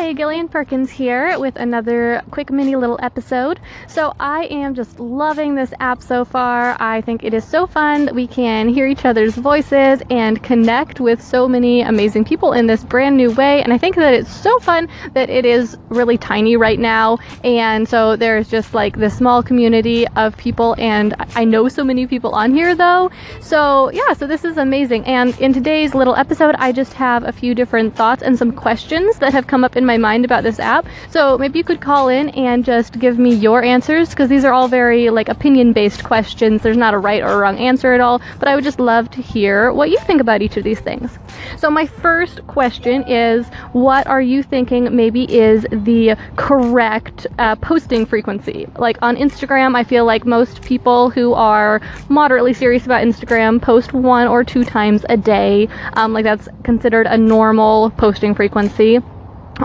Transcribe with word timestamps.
Hey, 0.00 0.14
Gillian 0.14 0.48
Perkins 0.48 0.90
here 0.90 1.38
with 1.38 1.56
another 1.56 2.22
quick 2.30 2.50
mini 2.50 2.74
little 2.74 2.98
episode. 3.02 3.60
So, 3.86 4.14
I 4.18 4.46
am 4.46 4.74
just 4.74 4.98
loving 4.98 5.54
this 5.54 5.74
app 5.78 6.02
so 6.02 6.24
far. 6.24 6.74
I 6.80 7.02
think 7.02 7.22
it 7.22 7.34
is 7.34 7.44
so 7.44 7.66
fun 7.66 8.06
that 8.06 8.14
we 8.14 8.26
can 8.26 8.70
hear 8.70 8.86
each 8.86 9.04
other's 9.04 9.34
voices 9.34 10.00
and 10.08 10.42
connect 10.42 11.00
with 11.00 11.22
so 11.22 11.46
many 11.46 11.82
amazing 11.82 12.24
people 12.24 12.54
in 12.54 12.66
this 12.66 12.82
brand 12.82 13.18
new 13.18 13.30
way. 13.32 13.62
And 13.62 13.74
I 13.74 13.78
think 13.78 13.96
that 13.96 14.14
it's 14.14 14.34
so 14.34 14.58
fun 14.60 14.88
that 15.12 15.28
it 15.28 15.44
is 15.44 15.76
really 15.90 16.16
tiny 16.16 16.56
right 16.56 16.78
now. 16.78 17.18
And 17.44 17.86
so, 17.86 18.16
there's 18.16 18.48
just 18.48 18.72
like 18.72 18.96
this 18.96 19.18
small 19.18 19.42
community 19.42 20.08
of 20.16 20.34
people, 20.38 20.76
and 20.78 21.14
I 21.34 21.44
know 21.44 21.68
so 21.68 21.84
many 21.84 22.06
people 22.06 22.30
on 22.30 22.54
here 22.54 22.74
though. 22.74 23.10
So, 23.42 23.90
yeah, 23.90 24.14
so 24.14 24.26
this 24.26 24.46
is 24.46 24.56
amazing. 24.56 25.04
And 25.04 25.38
in 25.38 25.52
today's 25.52 25.94
little 25.94 26.16
episode, 26.16 26.54
I 26.54 26.72
just 26.72 26.94
have 26.94 27.24
a 27.24 27.32
few 27.32 27.54
different 27.54 27.94
thoughts 27.94 28.22
and 28.22 28.38
some 28.38 28.50
questions 28.50 29.18
that 29.18 29.34
have 29.34 29.46
come 29.46 29.62
up 29.62 29.76
in 29.76 29.89
my 29.89 29.89
mind 29.98 30.24
about 30.24 30.42
this 30.42 30.58
app. 30.58 30.86
So 31.10 31.38
maybe 31.38 31.58
you 31.58 31.64
could 31.64 31.80
call 31.80 32.08
in 32.08 32.30
and 32.30 32.64
just 32.64 32.98
give 32.98 33.18
me 33.18 33.34
your 33.34 33.62
answers 33.62 34.10
because 34.10 34.28
these 34.28 34.44
are 34.44 34.52
all 34.52 34.68
very 34.68 35.10
like 35.10 35.28
opinion 35.28 35.72
based 35.72 36.04
questions. 36.04 36.62
There's 36.62 36.76
not 36.76 36.94
a 36.94 36.98
right 36.98 37.22
or 37.22 37.38
wrong 37.38 37.58
answer 37.58 37.92
at 37.92 38.00
all, 38.00 38.20
but 38.38 38.48
I 38.48 38.54
would 38.54 38.64
just 38.64 38.80
love 38.80 39.10
to 39.12 39.22
hear 39.22 39.72
what 39.72 39.90
you 39.90 39.98
think 40.00 40.20
about 40.20 40.42
each 40.42 40.56
of 40.56 40.64
these 40.64 40.80
things. 40.80 41.18
So 41.58 41.70
my 41.70 41.86
first 41.86 42.46
question 42.46 43.04
is 43.06 43.46
what 43.72 44.06
are 44.06 44.20
you 44.20 44.42
thinking 44.42 44.94
maybe 44.94 45.24
is 45.32 45.66
the 45.70 46.16
correct 46.36 47.26
uh, 47.38 47.56
posting 47.56 48.06
frequency? 48.06 48.66
Like 48.76 48.98
on 49.02 49.16
Instagram, 49.16 49.76
I 49.76 49.84
feel 49.84 50.04
like 50.04 50.24
most 50.24 50.62
people 50.62 51.10
who 51.10 51.34
are 51.34 51.80
moderately 52.08 52.54
serious 52.54 52.84
about 52.84 53.02
Instagram 53.02 53.60
post 53.60 53.92
one 53.92 54.26
or 54.26 54.44
two 54.44 54.64
times 54.64 55.04
a 55.08 55.16
day. 55.16 55.68
Um, 55.94 56.12
like 56.12 56.24
that's 56.24 56.48
considered 56.62 57.06
a 57.06 57.16
normal 57.16 57.90
posting 57.90 58.34
frequency 58.34 59.00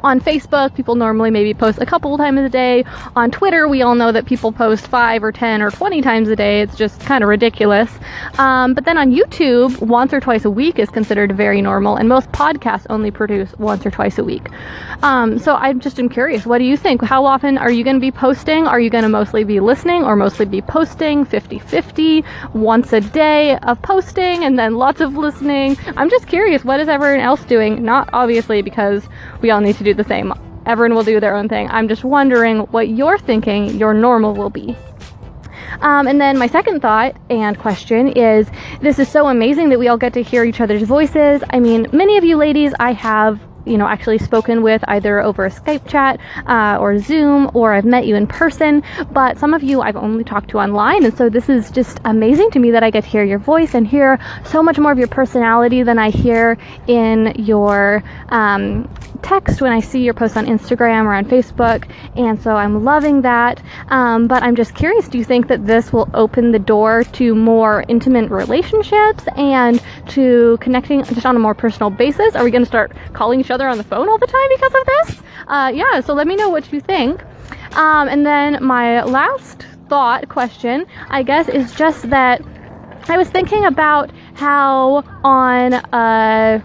on 0.04 0.20
Facebook, 0.20 0.76
people 0.76 0.96
normally 0.96 1.32
maybe 1.32 1.54
post 1.54 1.80
a 1.80 1.86
couple 1.86 2.18
times 2.18 2.40
a 2.40 2.50
day. 2.50 2.84
On 3.16 3.32
Twitter, 3.32 3.68
we 3.68 3.82
all 3.82 3.96
know 3.96 4.12
that 4.12 4.26
people 4.26 4.52
post 4.52 4.88
five 4.88 5.24
or 5.24 5.32
10 5.32 5.62
or 5.62 5.72
20 5.72 6.02
times 6.02 6.30
a 6.30 6.36
day. 6.36 6.62
It's 6.62 6.76
just 6.76 7.00
kind 7.02 7.24
of 7.24 7.30
ridiculous. 7.30 7.92
Um, 8.38 8.74
but 8.74 8.86
then 8.86 8.98
on 8.98 9.12
YouTube, 9.12 9.80
once 9.82 10.14
or 10.14 10.20
twice 10.20 10.46
a 10.46 10.50
week 10.50 10.80
is 10.80 10.90
considered 10.90 11.32
very 11.32 11.62
normal, 11.62 11.96
and 11.96 12.10
most 12.10 12.32
podcasts 12.32 12.86
only 12.90 13.12
produce 13.12 13.54
once 13.58 13.86
or 13.86 13.92
twice 13.92 14.18
a 14.18 14.24
week. 14.24 14.50
Um, 15.04 15.40
so 15.40 15.55
I 15.55 15.74
just 15.74 15.99
am 15.99 16.10
curious, 16.10 16.46
what 16.46 16.58
do 16.58 16.66
you 16.66 16.77
think? 16.77 17.02
How 17.02 17.26
often 17.26 17.58
are 17.58 17.72
you 17.72 17.84
going 17.84 17.96
to 17.96 18.02
be 18.02 18.12
posting? 18.12 18.68
Are 18.68 18.80
you 18.80 18.90
going 18.90 19.04
to 19.04 19.10
mostly 19.10 19.44
be 19.44 19.60
listening 19.60 20.04
or 20.04 20.16
mostly 20.16 20.46
be 20.46 20.62
posting 20.62 21.26
50 21.26 21.60
50, 21.60 22.24
once 22.54 22.94
a 22.94 23.02
day 23.02 23.58
of 23.58 23.82
posting 23.82 24.44
and 24.44 24.58
then 24.58 24.76
lots 24.76 25.02
of 25.02 25.16
listening? 25.16 25.77
I'm 25.96 26.10
just 26.10 26.27
curious, 26.27 26.66
what 26.66 26.80
is 26.80 26.88
everyone 26.88 27.22
else 27.22 27.44
doing? 27.46 27.84
Not 27.84 28.10
obviously 28.14 28.62
because 28.62 29.08
we 29.42 29.52
all 29.52 29.62
need 29.62 29.74
to 29.77 29.84
do 29.84 29.93
the 29.93 30.04
same. 30.04 30.34
Everyone 30.65 30.95
will 30.95 31.04
do 31.04 31.20
their 31.20 31.35
own 31.35 31.48
thing. 31.48 31.70
I'm 31.70 31.87
just 31.87 32.04
wondering 32.04 32.59
what 32.59 32.90
you're 32.90 33.18
thinking 33.18 33.77
your 33.77 33.93
normal 33.93 34.34
will 34.34 34.49
be. 34.49 34.76
Um, 35.81 36.07
and 36.07 36.20
then 36.20 36.37
my 36.37 36.48
second 36.48 36.81
thought 36.81 37.15
and 37.29 37.57
question 37.57 38.07
is 38.09 38.49
this 38.81 38.98
is 38.99 39.09
so 39.09 39.27
amazing 39.27 39.70
that 39.70 39.79
we 39.79 39.87
all 39.87 39.98
get 39.98 40.13
to 40.13 40.23
hear 40.23 40.43
each 40.43 40.62
other's 40.62 40.84
voices. 40.84 41.43
I 41.49 41.59
mean, 41.59 41.87
many 41.91 42.18
of 42.18 42.23
you 42.23 42.37
ladies 42.37 42.73
I 42.79 42.93
have 42.93 43.40
you 43.66 43.77
know, 43.77 43.88
actually 43.88 44.18
spoken 44.18 44.62
with 44.62 44.84
either 44.88 45.20
over 45.20 45.46
a 45.46 45.49
Skype 45.52 45.88
chat 45.88 46.20
uh, 46.48 46.77
or 46.80 46.99
Zoom, 46.99 47.49
or 47.54 47.74
I've 47.74 47.85
met 47.85 48.05
you 48.05 48.16
in 48.16 48.27
person. 48.27 48.84
But 49.12 49.38
some 49.40 49.54
of 49.54 49.63
you 49.63 49.82
I've 49.82 49.96
only 49.96 50.24
talked 50.24 50.49
to 50.52 50.60
online, 50.60 51.05
and 51.05 51.16
so 51.18 51.30
this 51.30 51.49
is 51.49 51.71
just 51.71 51.99
amazing 52.05 52.52
to 52.52 52.60
me 52.60 52.71
that 52.71 52.84
I 52.84 52.90
get 52.90 53.04
to 53.04 53.10
hear 53.10 53.24
your 53.24 53.40
voice 53.40 53.74
and 53.74 53.88
hear 53.88 54.20
so 54.46 54.62
much 54.62 54.77
more 54.77 54.91
of 54.91 54.98
your 54.98 55.08
personality 55.08 55.84
than 55.84 55.98
I 55.98 56.10
hear 56.10 56.58
in 56.88 57.34
your 57.38 58.04
um, 58.30 58.90
text 59.26 59.60
when 59.62 59.71
I 59.71 59.80
see 59.80 60.04
your 60.04 60.13
posts 60.13 60.38
on 60.38 60.46
Instagram 60.46 61.05
or 61.05 61.13
on 61.13 61.26
Facebook. 61.26 61.90
And 62.16 62.40
so 62.41 62.55
I'm 62.55 62.84
loving 62.84 63.21
that. 63.21 63.62
Um, 63.90 64.28
but 64.28 64.44
I'm 64.44 64.56
just 64.56 64.75
curious 64.75 65.08
do 65.08 65.18
you 65.18 65.24
think 65.24 65.47
that 65.47 65.66
this 65.66 65.91
will 65.91 66.09
open 66.13 66.52
the 66.52 66.59
door 66.59 67.03
to 67.13 67.34
more 67.34 67.84
intimate 67.88 68.30
relationships 68.30 69.24
and 69.36 69.82
to 70.09 70.58
connecting 70.62 71.03
just 71.03 71.26
on 71.26 71.36
a 71.36 71.40
more 71.40 71.56
personal 71.56 71.90
basis? 71.90 72.36
Are 72.36 72.44
we 72.44 72.52
going 72.52 72.64
to 72.64 72.68
start 72.68 72.92
calling 73.14 73.40
each 73.40 73.52
other 73.52 73.55
on 73.64 73.78
the 73.78 73.84
phone 73.84 74.10
all 74.10 74.18
the 74.18 74.28
time 74.28 74.50
because 74.50 74.74
of 74.74 74.86
this? 74.86 75.24
Uh, 75.48 75.72
yeah, 75.74 76.02
so 76.02 76.14
let 76.14 76.28
me 76.28 76.36
know 76.36 76.50
what 76.50 76.72
you 76.74 76.82
think. 76.82 77.24
Um, 77.76 78.08
and 78.08 78.26
then 78.26 78.64
my 78.64 79.04
last 79.04 79.66
thought 79.90 80.28
question, 80.30 80.86
I 81.10 81.24
guess, 81.24 81.48
is 81.48 81.74
just 81.74 82.10
that 82.10 82.42
I 83.08 83.18
was 83.18 83.30
thinking 83.30 83.66
about 83.66 84.12
how 84.34 85.04
on 85.24 85.74
uh, 85.74 86.62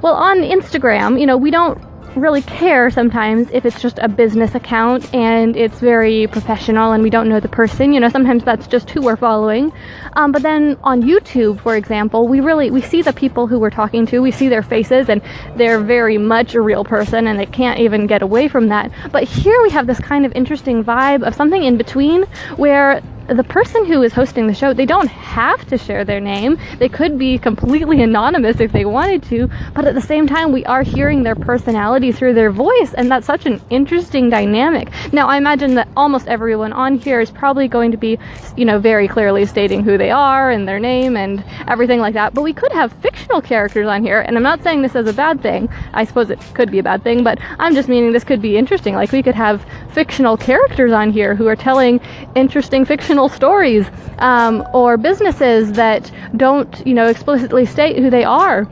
well, 0.00 0.14
on 0.14 0.38
Instagram, 0.38 1.20
you 1.20 1.26
know, 1.26 1.36
we 1.36 1.50
don't 1.50 1.78
really 2.20 2.42
care 2.42 2.90
sometimes 2.90 3.48
if 3.52 3.64
it's 3.64 3.80
just 3.80 3.98
a 3.98 4.08
business 4.08 4.54
account 4.54 5.12
and 5.14 5.56
it's 5.56 5.80
very 5.80 6.26
professional 6.26 6.92
and 6.92 7.02
we 7.02 7.10
don't 7.10 7.28
know 7.28 7.40
the 7.40 7.48
person 7.48 7.92
you 7.92 8.00
know 8.00 8.08
sometimes 8.08 8.44
that's 8.44 8.66
just 8.66 8.90
who 8.90 9.02
we're 9.02 9.16
following. 9.16 9.72
Um, 10.14 10.32
but 10.32 10.42
then 10.42 10.76
on 10.82 11.02
youtube 11.02 11.60
for 11.60 11.76
example 11.76 12.28
we 12.28 12.40
really 12.40 12.70
we 12.70 12.82
see 12.82 13.02
the 13.02 13.12
people 13.12 13.46
who 13.46 13.58
we're 13.58 13.70
talking 13.70 14.06
to 14.06 14.20
we 14.20 14.30
see 14.30 14.48
their 14.48 14.62
faces 14.62 15.08
and 15.08 15.22
they're 15.56 15.80
very 15.80 16.18
much 16.18 16.54
a 16.54 16.60
real 16.60 16.84
person 16.84 17.26
and 17.26 17.38
they 17.38 17.46
can't 17.46 17.80
even 17.80 18.06
get 18.06 18.22
away 18.22 18.48
from 18.48 18.68
that. 18.68 18.90
But 19.12 19.24
here 19.24 19.60
we 19.62 19.70
have 19.70 19.86
this 19.86 20.00
kind 20.00 20.26
of 20.26 20.32
interesting 20.32 20.84
vibe 20.84 21.26
of 21.26 21.34
something 21.34 21.62
in 21.62 21.76
between 21.76 22.24
where 22.56 23.02
the 23.28 23.44
person 23.44 23.84
who 23.84 24.02
is 24.02 24.12
hosting 24.12 24.46
the 24.46 24.54
show, 24.54 24.72
they 24.72 24.86
don't 24.86 25.08
have 25.08 25.66
to 25.68 25.76
share 25.76 26.04
their 26.04 26.20
name. 26.20 26.58
They 26.78 26.88
could 26.88 27.18
be 27.18 27.38
completely 27.38 28.02
anonymous 28.02 28.60
if 28.60 28.72
they 28.72 28.84
wanted 28.84 29.22
to, 29.24 29.50
but 29.74 29.84
at 29.84 29.94
the 29.94 30.00
same 30.00 30.26
time, 30.26 30.50
we 30.50 30.64
are 30.64 30.82
hearing 30.82 31.22
their 31.22 31.34
personality 31.34 32.10
through 32.10 32.34
their 32.34 32.50
voice, 32.50 32.94
and 32.94 33.10
that's 33.10 33.26
such 33.26 33.44
an 33.44 33.60
interesting 33.70 34.30
dynamic. 34.30 34.88
Now, 35.12 35.28
I 35.28 35.36
imagine 35.36 35.74
that 35.74 35.88
almost 35.96 36.26
everyone 36.26 36.72
on 36.72 36.96
here 36.96 37.20
is 37.20 37.30
probably 37.30 37.68
going 37.68 37.90
to 37.90 37.98
be, 37.98 38.18
you 38.56 38.64
know, 38.64 38.78
very 38.78 39.06
clearly 39.06 39.44
stating 39.44 39.82
who 39.82 39.98
they 39.98 40.10
are 40.10 40.50
and 40.50 40.66
their 40.66 40.78
name 40.78 41.16
and 41.16 41.44
everything 41.66 42.00
like 42.00 42.14
that, 42.14 42.32
but 42.32 42.42
we 42.42 42.54
could 42.54 42.72
have 42.72 42.92
fictional 42.94 43.42
characters 43.42 43.86
on 43.86 44.02
here, 44.02 44.20
and 44.20 44.36
I'm 44.36 44.42
not 44.42 44.62
saying 44.62 44.82
this 44.82 44.96
as 44.96 45.06
a 45.06 45.12
bad 45.12 45.42
thing. 45.42 45.68
I 45.92 46.04
suppose 46.04 46.30
it 46.30 46.40
could 46.54 46.70
be 46.70 46.78
a 46.78 46.82
bad 46.82 47.02
thing, 47.02 47.22
but 47.24 47.38
I'm 47.58 47.74
just 47.74 47.88
meaning 47.88 48.12
this 48.12 48.24
could 48.24 48.40
be 48.40 48.56
interesting. 48.56 48.94
Like, 48.94 49.12
we 49.12 49.22
could 49.22 49.34
have 49.34 49.64
fictional 49.92 50.36
characters 50.36 50.92
on 50.92 51.12
here 51.12 51.34
who 51.34 51.46
are 51.46 51.56
telling 51.56 52.00
interesting 52.34 52.84
fictional 52.84 53.17
stories 53.26 53.90
um, 54.18 54.62
or 54.72 54.96
businesses 54.98 55.72
that 55.72 56.12
don't, 56.36 56.86
you 56.86 56.92
know, 56.92 57.06
explicitly 57.06 57.64
state 57.64 57.96
who 57.96 58.10
they 58.10 58.22
are. 58.22 58.68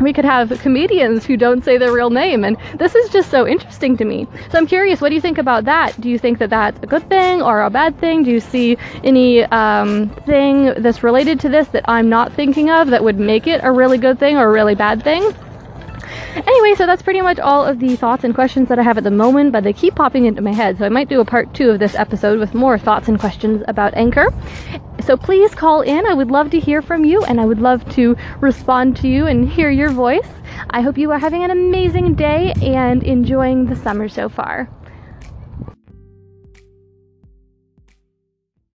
We 0.00 0.14
could 0.14 0.24
have 0.24 0.48
comedians 0.60 1.26
who 1.26 1.36
don't 1.36 1.62
say 1.62 1.76
their 1.76 1.92
real 1.92 2.08
name, 2.08 2.42
and 2.42 2.56
this 2.76 2.94
is 2.94 3.10
just 3.10 3.30
so 3.30 3.46
interesting 3.46 3.98
to 3.98 4.04
me. 4.06 4.26
So 4.50 4.56
I'm 4.56 4.66
curious, 4.66 5.02
what 5.02 5.10
do 5.10 5.14
you 5.14 5.20
think 5.20 5.36
about 5.36 5.66
that? 5.66 6.00
Do 6.00 6.08
you 6.08 6.18
think 6.18 6.38
that 6.38 6.48
that's 6.48 6.78
a 6.82 6.86
good 6.86 7.06
thing 7.10 7.42
or 7.42 7.60
a 7.60 7.68
bad 7.68 7.98
thing? 8.00 8.22
Do 8.22 8.30
you 8.30 8.40
see 8.40 8.78
any 9.04 9.44
um, 9.44 10.08
thing 10.24 10.72
that's 10.78 11.02
related 11.02 11.40
to 11.40 11.50
this 11.50 11.68
that 11.68 11.84
I'm 11.86 12.08
not 12.08 12.32
thinking 12.32 12.70
of 12.70 12.88
that 12.88 13.04
would 13.04 13.18
make 13.18 13.46
it 13.46 13.60
a 13.62 13.70
really 13.70 13.98
good 13.98 14.18
thing 14.18 14.38
or 14.38 14.48
a 14.48 14.52
really 14.52 14.74
bad 14.74 15.02
thing? 15.02 15.34
Anyway, 16.34 16.74
so 16.76 16.86
that's 16.86 17.02
pretty 17.02 17.20
much 17.20 17.38
all 17.38 17.64
of 17.64 17.80
the 17.80 17.96
thoughts 17.96 18.24
and 18.24 18.34
questions 18.34 18.68
that 18.68 18.78
I 18.78 18.82
have 18.82 18.98
at 18.98 19.04
the 19.04 19.10
moment, 19.10 19.52
but 19.52 19.64
they 19.64 19.72
keep 19.72 19.94
popping 19.94 20.26
into 20.26 20.42
my 20.42 20.52
head, 20.52 20.78
so 20.78 20.86
I 20.86 20.88
might 20.88 21.08
do 21.08 21.20
a 21.20 21.24
part 21.24 21.52
two 21.54 21.70
of 21.70 21.78
this 21.78 21.94
episode 21.94 22.38
with 22.38 22.54
more 22.54 22.78
thoughts 22.78 23.08
and 23.08 23.18
questions 23.18 23.62
about 23.68 23.94
Anchor. 23.94 24.28
So 25.04 25.16
please 25.16 25.54
call 25.54 25.80
in. 25.80 26.06
I 26.06 26.14
would 26.14 26.30
love 26.30 26.50
to 26.50 26.60
hear 26.60 26.82
from 26.82 27.04
you, 27.04 27.24
and 27.24 27.40
I 27.40 27.46
would 27.46 27.60
love 27.60 27.88
to 27.94 28.16
respond 28.40 28.96
to 28.98 29.08
you 29.08 29.26
and 29.26 29.48
hear 29.48 29.70
your 29.70 29.90
voice. 29.90 30.28
I 30.68 30.82
hope 30.82 30.98
you 30.98 31.10
are 31.10 31.18
having 31.18 31.42
an 31.42 31.50
amazing 31.50 32.14
day 32.14 32.52
and 32.62 33.02
enjoying 33.02 33.66
the 33.66 33.76
summer 33.76 34.08
so 34.08 34.28
far. 34.28 34.68